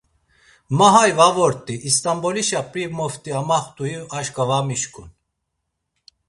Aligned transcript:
Ma 0.77 0.87
hay 0.95 1.11
va 1.19 1.27
vort̆i, 1.35 1.75
İst̆anbolişa 1.89 2.61
p̌ri 2.71 2.83
moft̆i 2.97 3.31
amaxt̆ui 3.41 3.93
aşǩva 4.17 4.45
va 4.49 4.59
mişǩun. 4.67 5.09